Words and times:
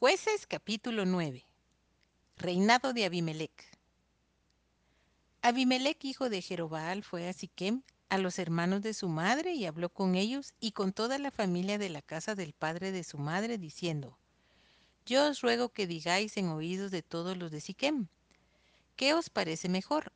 Jueces 0.00 0.46
capítulo 0.46 1.04
9 1.06 1.44
Reinado 2.36 2.92
de 2.92 3.04
Abimelech 3.04 3.66
Abimelech 5.42 6.04
hijo 6.04 6.28
de 6.30 6.40
Jerobaal 6.40 7.02
fue 7.02 7.28
a 7.28 7.32
Siquem 7.32 7.82
a 8.08 8.18
los 8.18 8.38
hermanos 8.38 8.80
de 8.82 8.94
su 8.94 9.08
madre 9.08 9.54
y 9.54 9.66
habló 9.66 9.88
con 9.88 10.14
ellos 10.14 10.54
y 10.60 10.70
con 10.70 10.92
toda 10.92 11.18
la 11.18 11.32
familia 11.32 11.78
de 11.78 11.88
la 11.88 12.00
casa 12.00 12.36
del 12.36 12.52
padre 12.52 12.92
de 12.92 13.02
su 13.02 13.18
madre 13.18 13.58
diciendo 13.58 14.16
Yo 15.04 15.28
os 15.28 15.40
ruego 15.40 15.70
que 15.70 15.88
digáis 15.88 16.36
en 16.36 16.46
oídos 16.50 16.92
de 16.92 17.02
todos 17.02 17.36
los 17.36 17.50
de 17.50 17.60
Siquem 17.60 18.06
¿qué 18.94 19.14
os 19.14 19.30
parece 19.30 19.68
mejor? 19.68 20.12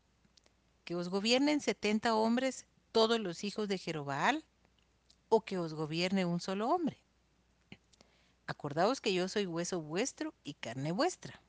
¿que 0.85 0.95
os 0.95 1.09
gobiernen 1.09 1.61
setenta 1.61 2.15
hombres 2.15 2.67
todos 2.93 3.19
los 3.19 3.43
hijos 3.43 3.67
de 3.67 3.79
Jerobaal 3.79 4.45
o 5.29 5.41
que 5.41 5.59
os 5.59 5.75
gobierne 5.75 6.25
un 6.25 6.39
solo 6.39 6.69
hombre? 6.69 7.02
Acordaos 8.47 9.01
que 9.01 9.15
yo 9.15 9.29
soy 9.29 9.47
hueso 9.47 9.81
vuestro 9.81 10.35
y 10.45 10.55
carne 10.55 10.93
vuestra. 10.93 11.41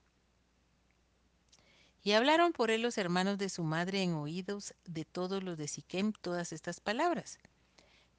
Y 2.03 2.11
hablaron 2.11 2.51
por 2.51 2.69
él 2.69 2.81
los 2.81 2.97
hermanos 2.97 3.37
de 3.37 3.47
su 3.47 3.63
madre 3.63 4.03
en 4.03 4.13
oídos 4.13 4.73
de 4.83 5.05
todos 5.05 5.41
los 5.41 5.57
de 5.57 5.69
Siquem 5.69 6.11
todas 6.11 6.51
estas 6.51 6.81
palabras. 6.81 7.39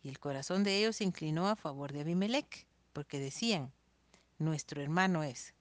Y 0.02 0.08
el 0.08 0.18
corazón 0.18 0.64
de 0.64 0.78
ellos 0.78 0.96
se 0.96 1.04
inclinó 1.04 1.48
a 1.48 1.56
favor 1.56 1.92
de 1.92 2.00
Abimelech, 2.00 2.66
porque 2.94 3.18
decían, 3.18 3.72
nuestro 4.38 4.80
hermano 4.82 5.22
es. 5.22 5.54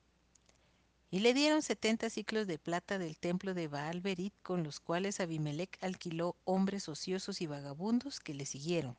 Y 1.12 1.20
le 1.20 1.34
dieron 1.34 1.62
setenta 1.62 2.09
ciclos 2.09 2.48
de 2.48 2.57
plata 2.57 2.98
del 2.98 3.18
templo 3.18 3.54
de 3.54 3.68
Baal 3.68 4.02
Berit, 4.02 4.34
con 4.41 4.63
los 4.63 4.80
cuales 4.80 5.20
Abimelech 5.20 5.77
alquiló 5.82 6.38
hombres 6.45 6.90
ociosos 6.90 7.41
y 7.41 7.48
vagabundos 7.48 8.20
que 8.20 8.34
le 8.34 8.45
siguieron. 8.45 8.98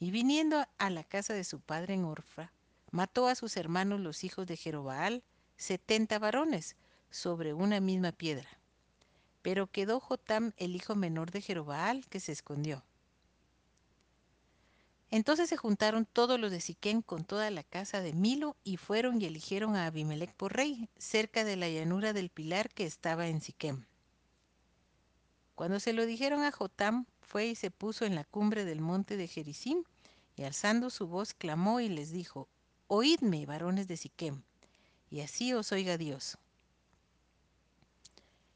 Y 0.00 0.10
viniendo 0.10 0.64
a 0.78 0.90
la 0.90 1.04
casa 1.04 1.34
de 1.34 1.44
su 1.44 1.60
padre 1.60 1.94
en 1.94 2.04
Orfa, 2.04 2.52
mató 2.90 3.28
a 3.28 3.34
sus 3.34 3.56
hermanos 3.56 4.00
los 4.00 4.24
hijos 4.24 4.46
de 4.46 4.56
Jerobaal, 4.56 5.24
setenta 5.56 6.18
varones, 6.18 6.76
sobre 7.10 7.54
una 7.54 7.80
misma 7.80 8.12
piedra. 8.12 8.48
Pero 9.42 9.66
quedó 9.66 9.98
Jotam, 10.00 10.52
el 10.56 10.76
hijo 10.76 10.94
menor 10.94 11.30
de 11.30 11.40
Jerobaal, 11.40 12.06
que 12.06 12.20
se 12.20 12.32
escondió. 12.32 12.84
Entonces 15.10 15.48
se 15.48 15.56
juntaron 15.56 16.04
todos 16.04 16.38
los 16.38 16.50
de 16.50 16.60
Siquén 16.60 17.00
con 17.00 17.24
toda 17.24 17.50
la 17.50 17.62
casa 17.62 18.02
de 18.02 18.12
Milo 18.12 18.56
y 18.62 18.76
fueron 18.76 19.20
y 19.22 19.24
eligieron 19.24 19.74
a 19.74 19.86
Abimelech 19.86 20.34
por 20.34 20.54
rey, 20.54 20.90
cerca 20.98 21.44
de 21.44 21.56
la 21.56 21.68
llanura 21.68 22.12
del 22.12 22.28
pilar 22.28 22.68
que 22.68 22.84
estaba 22.84 23.28
en 23.28 23.40
Siquem. 23.40 23.86
Cuando 25.58 25.80
se 25.80 25.92
lo 25.92 26.06
dijeron 26.06 26.44
a 26.44 26.52
Jotam, 26.52 27.04
fue 27.20 27.46
y 27.46 27.56
se 27.56 27.72
puso 27.72 28.04
en 28.04 28.14
la 28.14 28.22
cumbre 28.22 28.64
del 28.64 28.80
monte 28.80 29.16
de 29.16 29.26
Jericim, 29.26 29.82
y 30.36 30.44
alzando 30.44 30.88
su 30.88 31.08
voz 31.08 31.34
clamó 31.34 31.80
y 31.80 31.88
les 31.88 32.12
dijo, 32.12 32.46
Oídme, 32.86 33.44
varones 33.44 33.88
de 33.88 33.96
Siquem, 33.96 34.42
y 35.10 35.20
así 35.20 35.52
os 35.52 35.72
oiga 35.72 35.98
Dios. 35.98 36.38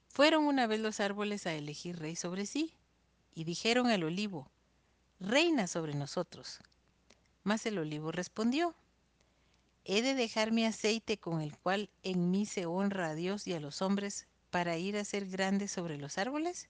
Fueron 0.06 0.45
una 0.45 0.69
vez 0.69 0.78
los 0.78 1.00
árboles 1.00 1.45
a 1.48 1.55
elegir 1.55 1.98
rey 1.98 2.14
sobre 2.14 2.47
sí, 2.47 2.73
y 3.34 3.42
dijeron 3.42 3.89
al 3.89 4.05
olivo, 4.05 4.48
Reina 5.19 5.67
sobre 5.67 5.95
nosotros. 5.95 6.61
Mas 7.42 7.67
el 7.67 7.78
olivo 7.78 8.12
respondió, 8.12 8.77
¿He 9.84 10.03
de 10.03 10.14
dejar 10.14 10.53
mi 10.53 10.64
aceite 10.67 11.19
con 11.19 11.41
el 11.41 11.58
cual 11.58 11.91
en 12.05 12.30
mí 12.30 12.47
se 12.47 12.67
honra 12.67 13.08
a 13.08 13.14
Dios 13.17 13.48
y 13.48 13.55
a 13.55 13.58
los 13.58 13.83
hombres 13.83 14.28
para 14.50 14.77
ir 14.78 14.97
a 14.97 15.05
ser 15.05 15.27
grande 15.27 15.67
sobre 15.67 15.98
los 15.98 16.17
árboles? 16.17 16.69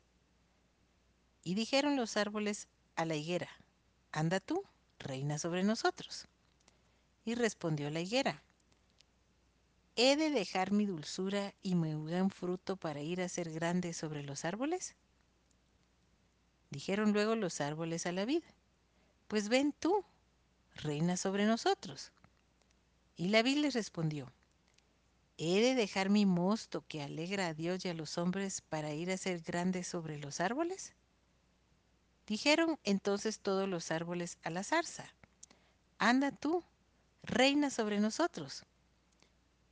Y 1.44 1.54
dijeron 1.54 1.96
los 1.96 2.16
árboles 2.16 2.68
a 2.94 3.04
la 3.04 3.16
higuera, 3.16 3.48
Anda 4.12 4.40
tú, 4.40 4.62
reina 4.98 5.38
sobre 5.38 5.62
nosotros. 5.62 6.28
Y 7.24 7.34
respondió 7.34 7.88
la 7.90 8.00
higuera, 8.00 8.42
¿he 9.96 10.16
de 10.16 10.30
dejar 10.30 10.70
mi 10.70 10.86
dulzura 10.86 11.54
y 11.62 11.74
mi 11.74 11.94
buen 11.94 12.30
fruto 12.30 12.76
para 12.76 13.00
ir 13.00 13.22
a 13.22 13.28
ser 13.28 13.50
grande 13.50 13.94
sobre 13.94 14.22
los 14.22 14.44
árboles? 14.44 14.94
Dijeron 16.70 17.12
luego 17.12 17.36
los 17.36 17.60
árboles 17.60 18.06
a 18.06 18.12
la 18.12 18.24
vid, 18.24 18.42
pues 19.28 19.48
ven 19.48 19.72
tú, 19.72 20.04
reina 20.74 21.16
sobre 21.16 21.46
nosotros. 21.46 22.12
Y 23.16 23.28
la 23.28 23.42
vid 23.42 23.58
les 23.58 23.74
respondió, 23.74 24.32
¿he 25.38 25.60
de 25.60 25.74
dejar 25.74 26.10
mi 26.10 26.26
mosto 26.26 26.84
que 26.86 27.02
alegra 27.02 27.48
a 27.48 27.54
Dios 27.54 27.84
y 27.84 27.88
a 27.88 27.94
los 27.94 28.18
hombres 28.18 28.60
para 28.60 28.92
ir 28.92 29.10
a 29.10 29.16
ser 29.16 29.40
grande 29.40 29.84
sobre 29.84 30.18
los 30.18 30.40
árboles? 30.40 30.94
Dijeron 32.26 32.78
entonces 32.84 33.40
todos 33.40 33.68
los 33.68 33.90
árboles 33.90 34.38
a 34.42 34.50
la 34.50 34.62
zarza, 34.62 35.12
Anda 35.98 36.32
tú, 36.32 36.64
reina 37.22 37.70
sobre 37.70 38.00
nosotros. 38.00 38.64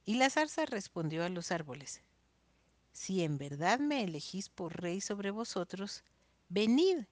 Y 0.04 0.14
la 0.14 0.30
zarza 0.30 0.64
respondió 0.66 1.24
a 1.24 1.28
los 1.28 1.50
árboles, 1.50 2.02
Si 2.92 3.22
en 3.24 3.38
verdad 3.38 3.78
me 3.80 4.04
elegís 4.04 4.48
por 4.48 4.80
rey 4.80 5.00
sobre 5.00 5.30
vosotros, 5.30 6.04
venid, 6.48 7.06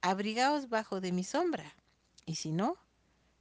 abrigaos 0.00 0.68
bajo 0.68 1.00
de 1.00 1.12
mi 1.12 1.24
sombra, 1.24 1.74
y 2.26 2.36
si 2.36 2.52
no, 2.52 2.76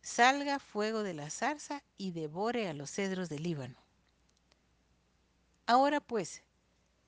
salga 0.02 0.60
fuego 0.60 1.04
de 1.04 1.14
la 1.14 1.30
zarza 1.30 1.84
y 1.98 2.12
devore 2.12 2.68
a 2.68 2.74
los 2.74 2.92
cedros 2.92 3.30
del 3.30 3.44
Líbano. 3.44 3.78
Ahora 5.66 6.02
pues, 6.02 6.44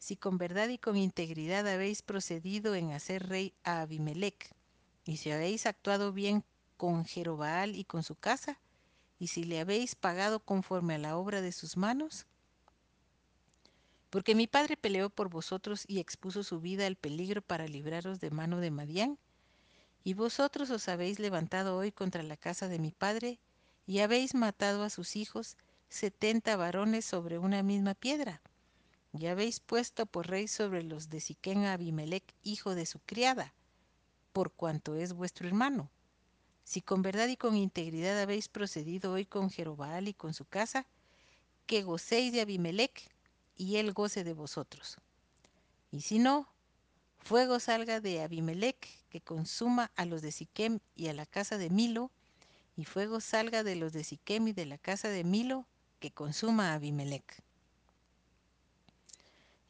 si 0.03 0.17
con 0.17 0.37
verdad 0.37 0.67
y 0.67 0.77
con 0.77 0.97
integridad 0.97 1.65
habéis 1.65 2.01
procedido 2.01 2.75
en 2.75 2.91
hacer 2.91 3.29
rey 3.29 3.53
a 3.63 3.79
Abimelech, 3.79 4.53
y 5.05 5.15
si 5.15 5.31
habéis 5.31 5.65
actuado 5.65 6.11
bien 6.11 6.43
con 6.75 7.05
Jerobaal 7.05 7.77
y 7.77 7.85
con 7.85 8.03
su 8.03 8.15
casa, 8.15 8.59
y 9.17 9.27
si 9.27 9.45
le 9.45 9.61
habéis 9.61 9.95
pagado 9.95 10.41
conforme 10.41 10.95
a 10.95 10.97
la 10.97 11.15
obra 11.15 11.39
de 11.39 11.53
sus 11.53 11.77
manos, 11.77 12.25
porque 14.09 14.35
mi 14.35 14.45
padre 14.45 14.75
peleó 14.75 15.09
por 15.09 15.29
vosotros 15.29 15.85
y 15.87 15.99
expuso 15.99 16.43
su 16.43 16.59
vida 16.59 16.85
al 16.85 16.97
peligro 16.97 17.41
para 17.41 17.65
libraros 17.65 18.19
de 18.19 18.29
mano 18.29 18.59
de 18.59 18.71
Madián, 18.71 19.17
y 20.03 20.15
vosotros 20.15 20.69
os 20.69 20.89
habéis 20.89 21.17
levantado 21.17 21.77
hoy 21.77 21.93
contra 21.93 22.23
la 22.23 22.35
casa 22.35 22.67
de 22.67 22.77
mi 22.77 22.91
padre, 22.91 23.39
y 23.87 23.99
habéis 23.99 24.35
matado 24.35 24.83
a 24.83 24.89
sus 24.89 25.15
hijos, 25.15 25.55
setenta 25.87 26.57
varones 26.57 27.05
sobre 27.05 27.37
una 27.37 27.63
misma 27.63 27.93
piedra 27.93 28.41
y 29.13 29.27
habéis 29.27 29.59
puesto 29.59 30.05
por 30.05 30.27
rey 30.27 30.47
sobre 30.47 30.83
los 30.83 31.09
de 31.09 31.19
Siquén 31.19 31.65
a 31.65 31.73
Abimelech, 31.73 32.23
hijo 32.41 32.73
de 32.73 32.85
su 32.85 32.99
criada, 32.99 33.53
por 34.33 34.51
cuanto 34.51 34.95
es 34.95 35.13
vuestro 35.13 35.47
hermano. 35.47 35.91
Si 36.63 36.81
con 36.81 37.01
verdad 37.01 37.27
y 37.27 37.37
con 37.37 37.55
integridad 37.55 38.19
habéis 38.19 38.49
procedido 38.49 39.13
hoy 39.13 39.25
con 39.25 39.51
Jerobaal 39.51 40.07
y 40.07 40.13
con 40.13 40.33
su 40.33 40.45
casa, 40.45 40.87
que 41.67 41.83
gocéis 41.83 42.33
de 42.33 42.41
Abimelech 42.41 43.09
y 43.55 43.75
él 43.75 43.93
goce 43.93 44.23
de 44.23 44.33
vosotros. 44.33 44.97
Y 45.91 46.01
si 46.01 46.17
no, 46.17 46.47
fuego 47.19 47.59
salga 47.59 47.99
de 47.99 48.23
Abimelech 48.23 48.89
que 49.09 49.21
consuma 49.21 49.91
a 49.95 50.05
los 50.05 50.23
de 50.23 50.31
Siquem 50.31 50.79
y 50.95 51.07
a 51.07 51.13
la 51.13 51.27
casa 51.27 51.59
de 51.59 51.69
Milo, 51.69 52.09
y 52.75 52.85
fuego 52.85 53.21
salga 53.21 53.63
de 53.63 53.75
los 53.75 53.93
de 53.93 54.03
Siquem 54.03 54.47
y 54.47 54.53
de 54.53 54.65
la 54.65 54.79
casa 54.79 55.09
de 55.09 55.23
Milo 55.23 55.67
que 55.99 56.09
consuma 56.09 56.71
a 56.71 56.73
Abimelech. 56.75 57.43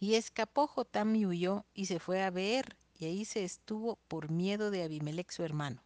Y 0.03 0.15
escapó 0.15 0.67
Jotam 0.67 1.15
y 1.15 1.25
huyó 1.25 1.65
y 1.73 1.85
se 1.85 1.97
fue 1.97 2.21
a 2.23 2.29
Beer, 2.29 2.75
y 2.99 3.05
ahí 3.05 3.23
se 3.23 3.45
estuvo 3.45 3.95
por 4.09 4.29
miedo 4.29 4.69
de 4.69 4.83
Abimelech 4.83 5.31
su 5.31 5.43
hermano. 5.43 5.81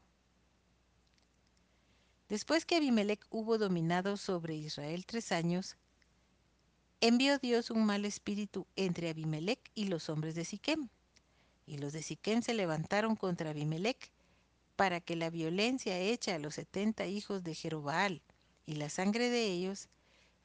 Después 2.28 2.66
que 2.66 2.78
Abimelech 2.78 3.24
hubo 3.30 3.60
dominado 3.60 4.18
sobre 4.18 4.56
Israel 4.56 5.06
tres 5.06 5.32
años, 5.32 5.78
envió 7.00 7.38
Dios 7.38 7.70
un 7.70 7.86
mal 7.86 8.06
espíritu 8.06 8.66
entre 8.76 9.12
Abimelech 9.12 9.60
y 9.76 9.84
los 9.84 10.10
hombres 10.10 10.34
de 10.34 10.46
Siquem. 10.46 10.90
Y 11.68 11.78
los 11.78 11.94
de 11.94 12.02
Siquem 12.02 12.42
se 12.42 12.56
levantaron 12.56 13.16
contra 13.18 13.52
Abimelech 13.52 14.12
para 14.76 15.00
que 15.00 15.16
la 15.16 15.30
violencia 15.30 16.00
hecha 16.00 16.34
a 16.34 16.40
los 16.40 16.56
setenta 16.56 17.06
hijos 17.06 17.44
de 17.44 17.54
Jerobaal 17.54 18.24
y 18.66 18.78
la 18.78 18.90
sangre 18.90 19.30
de 19.30 19.46
ellos 19.46 19.90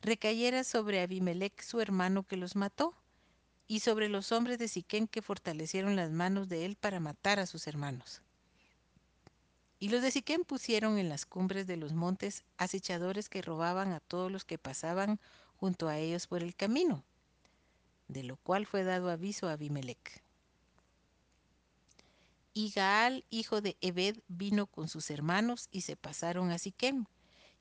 recayera 0.03 0.63
sobre 0.63 1.01
Abimelech 1.01 1.63
su 1.63 1.81
hermano 1.81 2.25
que 2.25 2.37
los 2.37 2.55
mató 2.55 3.02
y 3.67 3.81
sobre 3.81 4.09
los 4.09 4.33
hombres 4.33 4.59
de 4.59 4.69
Siquén 4.69 5.07
que 5.07 5.23
fortalecieron 5.23 5.97
las 5.97 6.11
manos 6.11 6.49
de 6.49 6.65
él 6.65 6.77
para 6.77 7.01
matar 7.01 7.39
a 7.39 7.47
sus 7.47 7.67
hermanos. 7.67 8.23
Y 9.79 9.89
los 9.89 10.03
de 10.03 10.11
Siquén 10.11 10.45
pusieron 10.45 10.99
en 10.99 11.09
las 11.09 11.27
cumbres 11.27 11.67
de 11.67 11.77
los 11.77 11.93
montes 11.93 12.45
acechadores 12.57 13.29
que 13.29 13.43
robaban 13.43 13.93
a 13.93 14.01
todos 14.01 14.31
los 14.31 14.45
que 14.45 14.59
pasaban 14.59 15.19
junto 15.57 15.89
a 15.89 15.99
ellos 15.99 16.27
por 16.27 16.43
el 16.43 16.55
camino, 16.55 17.05
de 18.09 18.23
lo 18.23 18.37
cual 18.37 18.67
fue 18.67 18.85
dado 18.85 19.11
aviso 19.11 19.49
a 19.49 19.53
Abimelech. 19.53 20.23
Y 22.55 22.71
Gaal, 22.71 23.25
hijo 23.31 23.61
de 23.61 23.77
Ebed, 23.81 24.19
vino 24.29 24.67
con 24.67 24.89
sus 24.89 25.11
hermanos 25.11 25.69
y 25.73 25.81
se 25.81 25.97
pasaron 25.97 26.51
a 26.51 26.59
Siquem, 26.59 27.07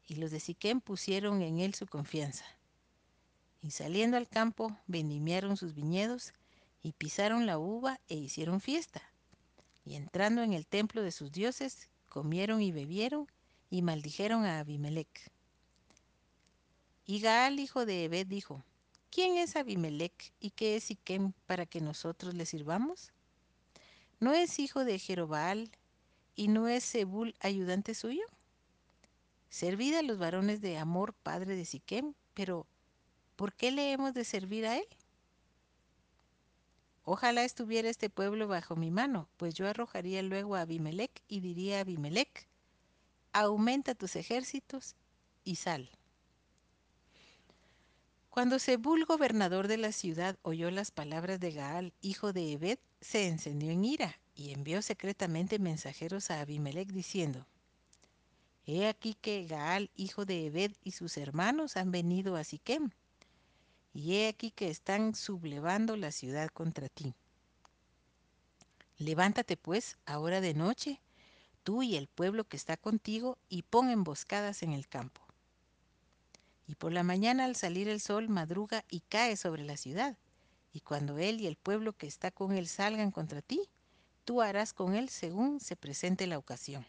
y 0.05 0.15
los 0.15 0.31
de 0.31 0.39
Siquem 0.39 0.81
pusieron 0.81 1.41
en 1.41 1.59
él 1.59 1.73
su 1.73 1.87
confianza. 1.87 2.45
Y 3.61 3.71
saliendo 3.71 4.17
al 4.17 4.27
campo, 4.27 4.75
vendimiaron 4.87 5.55
sus 5.57 5.73
viñedos 5.75 6.33
y 6.81 6.93
pisaron 6.93 7.45
la 7.45 7.59
uva 7.59 7.99
e 8.07 8.15
hicieron 8.15 8.59
fiesta. 8.59 9.01
Y 9.85 9.95
entrando 9.95 10.41
en 10.41 10.53
el 10.53 10.65
templo 10.65 11.03
de 11.03 11.11
sus 11.11 11.31
dioses, 11.31 11.89
comieron 12.09 12.61
y 12.61 12.71
bebieron 12.71 13.27
y 13.69 13.81
maldijeron 13.81 14.45
a 14.45 14.59
Abimelech. 14.59 15.31
Y 17.05 17.19
Gaal, 17.19 17.59
hijo 17.59 17.85
de 17.85 18.05
Ebed, 18.05 18.27
dijo, 18.27 18.63
¿quién 19.09 19.37
es 19.37 19.55
Abimelech 19.55 20.33
y 20.39 20.51
qué 20.51 20.75
es 20.75 20.85
Siquem 20.85 21.33
para 21.45 21.65
que 21.65 21.81
nosotros 21.81 22.33
le 22.33 22.45
sirvamos? 22.45 23.11
¿No 24.19 24.33
es 24.33 24.59
hijo 24.59 24.85
de 24.85 24.99
Jerobaal 24.99 25.71
y 26.35 26.47
no 26.47 26.67
es 26.67 26.85
Zebul 26.85 27.35
ayudante 27.39 27.95
suyo? 27.95 28.23
Servid 29.49 29.95
a 29.95 30.01
los 30.01 30.17
varones 30.17 30.61
de 30.61 30.77
Amor, 30.77 31.13
padre 31.13 31.55
de 31.55 31.65
Siquem, 31.65 32.13
pero 32.33 32.67
¿por 33.41 33.53
qué 33.53 33.71
le 33.71 33.91
hemos 33.91 34.13
de 34.13 34.23
servir 34.23 34.67
a 34.67 34.77
él? 34.77 34.85
Ojalá 37.03 37.43
estuviera 37.43 37.89
este 37.89 38.07
pueblo 38.07 38.47
bajo 38.47 38.75
mi 38.75 38.91
mano, 38.91 39.29
pues 39.37 39.55
yo 39.55 39.67
arrojaría 39.67 40.21
luego 40.21 40.55
a 40.55 40.61
Abimelech 40.61 41.23
y 41.27 41.39
diría 41.39 41.79
a 41.79 41.81
Abimelech, 41.81 42.47
aumenta 43.33 43.95
tus 43.95 44.15
ejércitos 44.15 44.95
y 45.43 45.55
sal. 45.55 45.89
Cuando 48.29 48.59
Zebul, 48.59 49.05
gobernador 49.05 49.67
de 49.67 49.77
la 49.77 49.91
ciudad, 49.91 50.37
oyó 50.43 50.69
las 50.69 50.91
palabras 50.91 51.39
de 51.39 51.51
Gaal, 51.51 51.93
hijo 51.99 52.33
de 52.33 52.51
Ebed, 52.51 52.77
se 52.99 53.27
encendió 53.27 53.71
en 53.71 53.83
ira 53.85 54.19
y 54.35 54.51
envió 54.51 54.83
secretamente 54.83 55.57
mensajeros 55.57 56.29
a 56.29 56.41
Abimelech 56.41 56.89
diciendo, 56.89 57.47
He 58.67 58.87
aquí 58.87 59.15
que 59.19 59.47
Gaal, 59.47 59.89
hijo 59.95 60.25
de 60.25 60.45
Ebed, 60.45 60.73
y 60.83 60.91
sus 60.91 61.17
hermanos 61.17 61.75
han 61.75 61.89
venido 61.89 62.35
a 62.35 62.43
Siquem, 62.43 62.91
y 63.93 64.15
he 64.15 64.27
aquí 64.27 64.51
que 64.51 64.69
están 64.69 65.15
sublevando 65.15 65.97
la 65.97 66.11
ciudad 66.11 66.49
contra 66.49 66.89
ti. 66.89 67.13
Levántate 68.97 69.57
pues 69.57 69.97
ahora 70.05 70.41
de 70.41 70.53
noche, 70.53 71.01
tú 71.63 71.83
y 71.83 71.95
el 71.95 72.07
pueblo 72.07 72.43
que 72.43 72.57
está 72.57 72.77
contigo, 72.77 73.37
y 73.49 73.63
pon 73.63 73.89
emboscadas 73.89 74.63
en 74.63 74.73
el 74.73 74.87
campo. 74.87 75.21
Y 76.67 76.75
por 76.75 76.93
la 76.93 77.03
mañana 77.03 77.45
al 77.45 77.55
salir 77.55 77.89
el 77.89 77.99
sol 77.99 78.29
madruga 78.29 78.85
y 78.89 79.01
cae 79.01 79.35
sobre 79.35 79.63
la 79.63 79.77
ciudad, 79.77 80.17
y 80.71 80.81
cuando 80.81 81.17
él 81.17 81.41
y 81.41 81.47
el 81.47 81.57
pueblo 81.57 81.93
que 81.93 82.07
está 82.07 82.31
con 82.31 82.53
él 82.53 82.67
salgan 82.67 83.11
contra 83.11 83.41
ti, 83.41 83.69
tú 84.23 84.41
harás 84.41 84.71
con 84.71 84.95
él 84.95 85.09
según 85.09 85.59
se 85.59 85.75
presente 85.75 86.27
la 86.27 86.37
ocasión. 86.37 86.85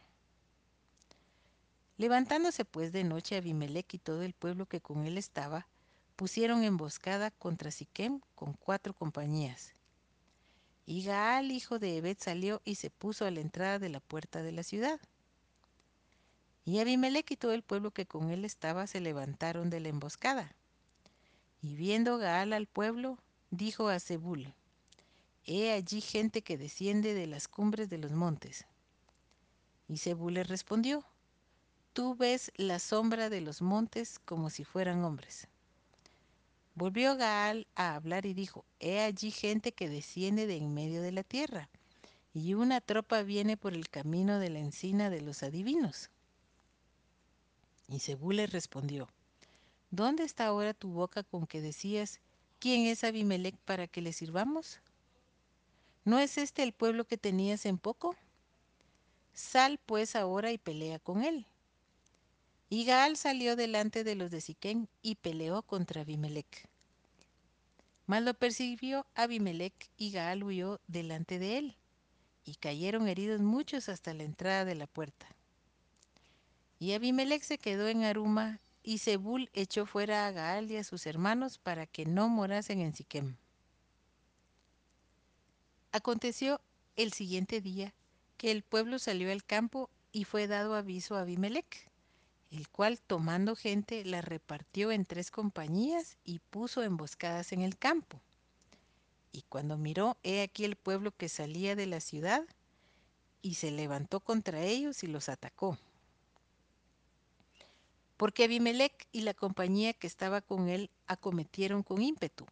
Levantándose 1.96 2.64
pues 2.64 2.92
de 2.92 3.04
noche 3.04 3.36
Abimelech 3.36 3.94
y 3.94 3.98
todo 3.98 4.22
el 4.22 4.34
pueblo 4.34 4.66
que 4.66 4.80
con 4.80 5.04
él 5.06 5.18
estaba, 5.18 5.66
pusieron 6.12 6.62
emboscada 6.62 7.30
contra 7.30 7.70
Siquem 7.70 8.20
con 8.34 8.54
cuatro 8.54 8.94
compañías. 8.94 9.74
Y 10.84 11.04
Gaal, 11.04 11.50
hijo 11.50 11.78
de 11.78 11.96
Ebed, 11.96 12.16
salió 12.20 12.60
y 12.64 12.74
se 12.76 12.90
puso 12.90 13.24
a 13.24 13.30
la 13.30 13.40
entrada 13.40 13.78
de 13.78 13.88
la 13.88 14.00
puerta 14.00 14.42
de 14.42 14.52
la 14.52 14.62
ciudad. 14.62 15.00
Y 16.64 16.78
Abimelech 16.78 17.30
y 17.30 17.36
todo 17.36 17.52
el 17.52 17.62
pueblo 17.62 17.90
que 17.90 18.06
con 18.06 18.30
él 18.30 18.44
estaba 18.44 18.86
se 18.86 19.00
levantaron 19.00 19.70
de 19.70 19.80
la 19.80 19.88
emboscada. 19.88 20.54
Y 21.60 21.74
viendo 21.74 22.18
Gaal 22.18 22.52
al 22.52 22.66
pueblo, 22.66 23.18
dijo 23.50 23.88
a 23.88 24.00
Zebul, 24.00 24.54
He 25.44 25.72
allí 25.72 26.00
gente 26.00 26.42
que 26.42 26.56
desciende 26.56 27.14
de 27.14 27.26
las 27.26 27.48
cumbres 27.48 27.88
de 27.88 27.98
los 27.98 28.12
montes. 28.12 28.66
Y 29.88 29.98
Zebul 29.98 30.34
le 30.34 30.44
respondió, 30.44 31.04
Tú 31.92 32.14
ves 32.14 32.52
la 32.56 32.78
sombra 32.78 33.28
de 33.28 33.40
los 33.40 33.60
montes 33.60 34.18
como 34.20 34.50
si 34.50 34.64
fueran 34.64 35.04
hombres. 35.04 35.48
Volvió 36.74 37.16
Gaal 37.16 37.66
a 37.74 37.94
hablar 37.94 38.24
y 38.24 38.32
dijo, 38.32 38.64
He 38.80 39.00
allí 39.00 39.30
gente 39.30 39.72
que 39.72 39.88
desciende 39.88 40.46
de 40.46 40.56
en 40.56 40.72
medio 40.72 41.02
de 41.02 41.12
la 41.12 41.22
tierra, 41.22 41.68
y 42.32 42.54
una 42.54 42.80
tropa 42.80 43.22
viene 43.22 43.56
por 43.58 43.74
el 43.74 43.90
camino 43.90 44.38
de 44.38 44.48
la 44.48 44.58
encina 44.58 45.10
de 45.10 45.20
los 45.20 45.42
adivinos. 45.42 46.10
Y 47.88 47.98
Zebú 47.98 48.32
le 48.32 48.46
respondió, 48.46 49.08
¿Dónde 49.90 50.24
está 50.24 50.46
ahora 50.46 50.72
tu 50.72 50.88
boca 50.88 51.22
con 51.22 51.46
que 51.46 51.60
decías, 51.60 52.20
¿quién 52.58 52.86
es 52.86 53.04
Abimelech 53.04 53.56
para 53.66 53.86
que 53.86 54.00
le 54.00 54.14
sirvamos? 54.14 54.80
¿No 56.06 56.18
es 56.18 56.38
este 56.38 56.62
el 56.62 56.72
pueblo 56.72 57.04
que 57.04 57.18
tenías 57.18 57.66
en 57.66 57.76
poco? 57.76 58.16
Sal 59.34 59.78
pues 59.84 60.16
ahora 60.16 60.50
y 60.52 60.58
pelea 60.58 60.98
con 60.98 61.22
él. 61.22 61.46
Y 62.72 62.86
Gaal 62.86 63.18
salió 63.18 63.54
delante 63.54 64.02
de 64.02 64.14
los 64.14 64.30
de 64.30 64.40
Siquén 64.40 64.88
y 65.02 65.16
peleó 65.16 65.60
contra 65.60 66.00
Abimelech. 66.00 66.70
Mas 68.06 68.22
lo 68.22 68.32
percibió 68.32 69.04
Abimelech 69.14 69.74
y 69.98 70.10
Gaal 70.10 70.42
huyó 70.42 70.80
delante 70.86 71.38
de 71.38 71.58
él, 71.58 71.76
y 72.46 72.54
cayeron 72.54 73.08
heridos 73.08 73.42
muchos 73.42 73.90
hasta 73.90 74.14
la 74.14 74.22
entrada 74.22 74.64
de 74.64 74.74
la 74.74 74.86
puerta. 74.86 75.26
Y 76.78 76.94
Abimelech 76.94 77.42
se 77.42 77.58
quedó 77.58 77.88
en 77.88 78.04
Aruma, 78.04 78.58
y 78.82 79.00
Zebul 79.00 79.50
echó 79.52 79.84
fuera 79.84 80.26
a 80.26 80.30
Gaal 80.30 80.70
y 80.70 80.78
a 80.78 80.84
sus 80.84 81.04
hermanos 81.04 81.58
para 81.58 81.84
que 81.84 82.06
no 82.06 82.30
morasen 82.30 82.80
en 82.80 82.94
Siquem. 82.94 83.36
Aconteció 85.92 86.58
el 86.96 87.12
siguiente 87.12 87.60
día 87.60 87.92
que 88.38 88.50
el 88.50 88.62
pueblo 88.62 88.98
salió 88.98 89.30
al 89.30 89.44
campo 89.44 89.90
y 90.10 90.24
fue 90.24 90.46
dado 90.46 90.74
aviso 90.74 91.16
a 91.16 91.20
Abimelech, 91.20 91.91
el 92.52 92.68
cual 92.68 93.00
tomando 93.00 93.56
gente 93.56 94.04
la 94.04 94.20
repartió 94.20 94.92
en 94.92 95.06
tres 95.06 95.30
compañías 95.30 96.18
y 96.22 96.38
puso 96.38 96.82
emboscadas 96.82 97.52
en 97.52 97.62
el 97.62 97.78
campo. 97.78 98.20
Y 99.32 99.42
cuando 99.48 99.78
miró, 99.78 100.18
he 100.22 100.42
aquí 100.42 100.66
el 100.66 100.76
pueblo 100.76 101.12
que 101.12 101.30
salía 101.30 101.74
de 101.74 101.86
la 101.86 102.00
ciudad, 102.00 102.44
y 103.40 103.54
se 103.54 103.70
levantó 103.70 104.20
contra 104.20 104.60
ellos 104.62 105.02
y 105.02 105.06
los 105.06 105.30
atacó. 105.30 105.78
Porque 108.18 108.44
Abimelech 108.44 109.08
y 109.10 109.22
la 109.22 109.34
compañía 109.34 109.94
que 109.94 110.06
estaba 110.06 110.42
con 110.42 110.68
él 110.68 110.90
acometieron 111.06 111.82
con 111.82 112.02
ímpetu, 112.02 112.46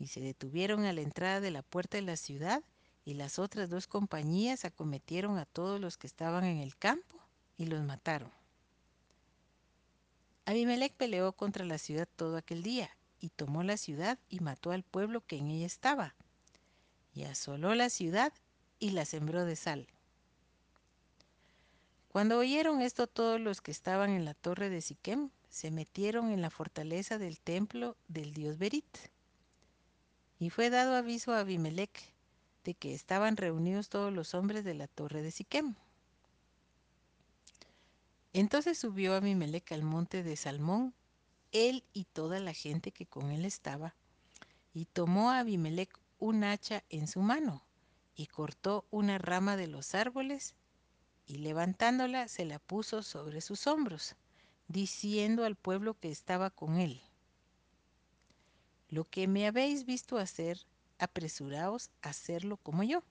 y 0.00 0.08
se 0.08 0.20
detuvieron 0.20 0.84
a 0.84 0.92
la 0.92 1.02
entrada 1.02 1.40
de 1.40 1.52
la 1.52 1.62
puerta 1.62 1.96
de 1.96 2.02
la 2.02 2.16
ciudad, 2.16 2.64
y 3.04 3.14
las 3.14 3.38
otras 3.38 3.70
dos 3.70 3.86
compañías 3.86 4.64
acometieron 4.64 5.38
a 5.38 5.46
todos 5.46 5.80
los 5.80 5.96
que 5.96 6.08
estaban 6.08 6.44
en 6.44 6.58
el 6.58 6.76
campo 6.76 7.16
y 7.56 7.66
los 7.66 7.84
mataron. 7.84 8.32
Abimelech 10.46 10.94
peleó 10.94 11.32
contra 11.32 11.64
la 11.64 11.76
ciudad 11.76 12.08
todo 12.16 12.36
aquel 12.36 12.62
día, 12.62 12.96
y 13.20 13.30
tomó 13.30 13.62
la 13.62 13.76
ciudad 13.76 14.18
y 14.28 14.40
mató 14.40 14.70
al 14.70 14.84
pueblo 14.84 15.20
que 15.20 15.36
en 15.36 15.50
ella 15.50 15.66
estaba, 15.66 16.14
y 17.12 17.24
asoló 17.24 17.74
la 17.74 17.90
ciudad 17.90 18.32
y 18.78 18.90
la 18.90 19.04
sembró 19.04 19.44
de 19.44 19.56
sal. 19.56 19.88
Cuando 22.08 22.38
oyeron 22.38 22.80
esto 22.80 23.08
todos 23.08 23.40
los 23.40 23.60
que 23.60 23.72
estaban 23.72 24.10
en 24.10 24.24
la 24.24 24.34
torre 24.34 24.70
de 24.70 24.80
Siquem 24.80 25.30
se 25.50 25.70
metieron 25.70 26.30
en 26.30 26.42
la 26.42 26.50
fortaleza 26.50 27.18
del 27.18 27.40
templo 27.40 27.96
del 28.08 28.32
dios 28.32 28.56
Berit. 28.56 28.98
Y 30.38 30.50
fue 30.50 30.70
dado 30.70 30.94
aviso 30.94 31.32
a 31.32 31.40
Abimelech 31.40 32.14
de 32.64 32.74
que 32.74 32.94
estaban 32.94 33.36
reunidos 33.36 33.88
todos 33.88 34.12
los 34.12 34.34
hombres 34.34 34.64
de 34.64 34.74
la 34.74 34.86
torre 34.86 35.22
de 35.22 35.30
Siquem. 35.30 35.74
Entonces 38.38 38.76
subió 38.76 39.14
Abimelech 39.14 39.72
al 39.72 39.82
monte 39.82 40.22
de 40.22 40.36
Salmón, 40.36 40.92
él 41.52 41.84
y 41.94 42.04
toda 42.04 42.38
la 42.38 42.52
gente 42.52 42.92
que 42.92 43.06
con 43.06 43.30
él 43.30 43.46
estaba, 43.46 43.94
y 44.74 44.84
tomó 44.84 45.30
a 45.30 45.38
Abimelech 45.38 45.98
un 46.18 46.44
hacha 46.44 46.84
en 46.90 47.08
su 47.08 47.20
mano, 47.20 47.64
y 48.14 48.26
cortó 48.26 48.84
una 48.90 49.16
rama 49.16 49.56
de 49.56 49.68
los 49.68 49.94
árboles, 49.94 50.54
y 51.24 51.38
levantándola 51.38 52.28
se 52.28 52.44
la 52.44 52.58
puso 52.58 53.02
sobre 53.02 53.40
sus 53.40 53.66
hombros, 53.66 54.16
diciendo 54.68 55.46
al 55.46 55.56
pueblo 55.56 55.94
que 55.94 56.10
estaba 56.10 56.50
con 56.50 56.78
él, 56.78 57.00
Lo 58.90 59.04
que 59.04 59.28
me 59.28 59.46
habéis 59.46 59.86
visto 59.86 60.18
hacer, 60.18 60.58
apresuraos 60.98 61.88
a 62.02 62.10
hacerlo 62.10 62.58
como 62.58 62.82
yo. 62.82 63.02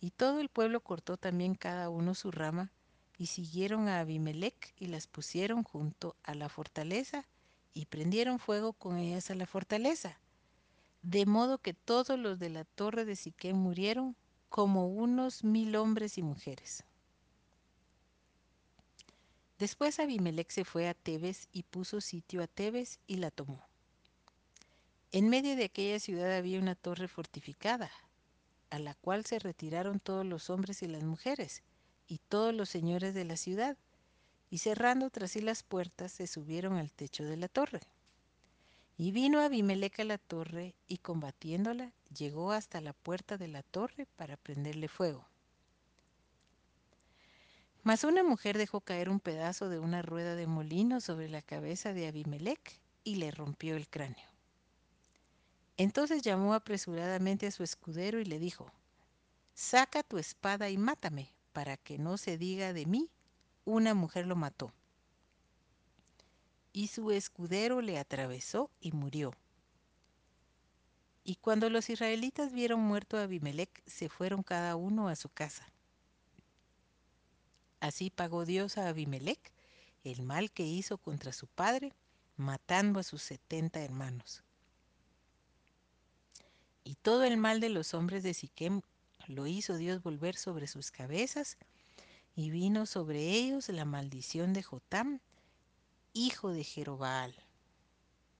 Y 0.00 0.10
todo 0.10 0.40
el 0.40 0.48
pueblo 0.48 0.80
cortó 0.80 1.16
también 1.16 1.54
cada 1.54 1.90
uno 1.90 2.16
su 2.16 2.32
rama, 2.32 2.72
y 3.18 3.26
siguieron 3.26 3.88
a 3.88 4.00
Abimelech 4.00 4.72
y 4.78 4.86
las 4.86 5.08
pusieron 5.08 5.64
junto 5.64 6.14
a 6.22 6.34
la 6.34 6.48
fortaleza 6.48 7.26
y 7.74 7.86
prendieron 7.86 8.38
fuego 8.38 8.72
con 8.72 8.96
ellas 8.96 9.30
a 9.30 9.34
la 9.34 9.46
fortaleza. 9.46 10.18
De 11.02 11.26
modo 11.26 11.58
que 11.58 11.74
todos 11.74 12.18
los 12.18 12.38
de 12.38 12.48
la 12.48 12.64
torre 12.64 13.04
de 13.04 13.16
Siquén 13.16 13.56
murieron 13.56 14.16
como 14.48 14.86
unos 14.86 15.44
mil 15.44 15.76
hombres 15.76 16.16
y 16.16 16.22
mujeres. 16.22 16.84
Después 19.58 19.98
Abimelech 19.98 20.50
se 20.50 20.64
fue 20.64 20.88
a 20.88 20.94
Tebes 20.94 21.48
y 21.52 21.64
puso 21.64 22.00
sitio 22.00 22.42
a 22.42 22.46
Tebes 22.46 23.00
y 23.08 23.16
la 23.16 23.32
tomó. 23.32 23.60
En 25.10 25.28
medio 25.28 25.56
de 25.56 25.64
aquella 25.64 25.98
ciudad 25.98 26.36
había 26.36 26.60
una 26.60 26.76
torre 26.76 27.08
fortificada, 27.08 27.90
a 28.70 28.78
la 28.78 28.94
cual 28.94 29.24
se 29.26 29.38
retiraron 29.38 29.98
todos 29.98 30.24
los 30.24 30.50
hombres 30.50 30.82
y 30.82 30.86
las 30.86 31.02
mujeres, 31.02 31.62
y 32.08 32.18
todos 32.18 32.54
los 32.54 32.68
señores 32.68 33.14
de 33.14 33.24
la 33.24 33.36
ciudad, 33.36 33.76
y 34.50 34.58
cerrando 34.58 35.10
tras 35.10 35.32
sí 35.32 35.40
las 35.40 35.62
puertas 35.62 36.10
se 36.10 36.26
subieron 36.26 36.76
al 36.76 36.90
techo 36.90 37.24
de 37.24 37.36
la 37.36 37.48
torre. 37.48 37.82
Y 38.96 39.12
vino 39.12 39.40
Abimelech 39.40 40.00
a 40.00 40.04
la 40.04 40.18
torre 40.18 40.74
y 40.88 40.98
combatiéndola 40.98 41.92
llegó 42.16 42.50
hasta 42.50 42.80
la 42.80 42.94
puerta 42.94 43.36
de 43.36 43.48
la 43.48 43.62
torre 43.62 44.06
para 44.16 44.36
prenderle 44.36 44.88
fuego. 44.88 45.28
Mas 47.84 48.04
una 48.04 48.24
mujer 48.24 48.58
dejó 48.58 48.80
caer 48.80 49.08
un 49.08 49.20
pedazo 49.20 49.68
de 49.68 49.78
una 49.78 50.02
rueda 50.02 50.34
de 50.34 50.46
molino 50.46 51.00
sobre 51.00 51.28
la 51.28 51.42
cabeza 51.42 51.92
de 51.92 52.08
Abimelech 52.08 52.80
y 53.04 53.16
le 53.16 53.30
rompió 53.30 53.76
el 53.76 53.88
cráneo. 53.88 54.28
Entonces 55.76 56.22
llamó 56.22 56.54
apresuradamente 56.54 57.46
a 57.46 57.52
su 57.52 57.62
escudero 57.62 58.18
y 58.18 58.24
le 58.24 58.38
dijo, 58.40 58.72
Saca 59.54 60.02
tu 60.02 60.18
espada 60.18 60.68
y 60.70 60.76
mátame, 60.76 61.32
para 61.58 61.76
que 61.76 61.98
no 61.98 62.18
se 62.18 62.38
diga 62.38 62.72
de 62.72 62.86
mí, 62.86 63.10
una 63.64 63.92
mujer 63.92 64.28
lo 64.28 64.36
mató. 64.36 64.72
Y 66.72 66.86
su 66.86 67.10
escudero 67.10 67.80
le 67.80 67.98
atravesó 67.98 68.70
y 68.80 68.92
murió. 68.92 69.32
Y 71.24 71.34
cuando 71.34 71.68
los 71.68 71.90
israelitas 71.90 72.52
vieron 72.52 72.78
muerto 72.78 73.16
a 73.18 73.24
Abimelech, 73.24 73.82
se 73.86 74.08
fueron 74.08 74.44
cada 74.44 74.76
uno 74.76 75.08
a 75.08 75.16
su 75.16 75.30
casa. 75.30 75.66
Así 77.80 78.08
pagó 78.08 78.44
Dios 78.44 78.78
a 78.78 78.86
Abimelech 78.86 79.50
el 80.04 80.22
mal 80.22 80.52
que 80.52 80.62
hizo 80.62 80.96
contra 80.96 81.32
su 81.32 81.48
padre, 81.48 81.92
matando 82.36 83.00
a 83.00 83.02
sus 83.02 83.22
setenta 83.22 83.80
hermanos. 83.80 84.44
Y 86.84 86.94
todo 86.94 87.24
el 87.24 87.36
mal 87.36 87.58
de 87.58 87.70
los 87.70 87.94
hombres 87.94 88.22
de 88.22 88.32
Siquem 88.32 88.80
lo 89.28 89.46
hizo 89.46 89.76
Dios 89.76 90.02
volver 90.02 90.36
sobre 90.36 90.66
sus 90.66 90.90
cabezas, 90.90 91.56
y 92.34 92.50
vino 92.50 92.86
sobre 92.86 93.30
ellos 93.30 93.68
la 93.68 93.84
maldición 93.84 94.52
de 94.52 94.62
Jotam, 94.62 95.20
hijo 96.12 96.50
de 96.50 96.64
Jerobal. 96.64 97.34